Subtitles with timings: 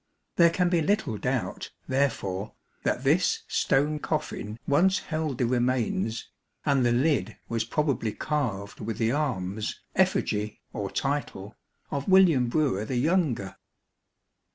[0.35, 6.27] There can be little doubt, therefore, that this stone coffin once held the remains,
[6.65, 11.55] and the lid was probably carved with the arms, effigy, or title
[11.91, 13.57] of William Brewer the younger.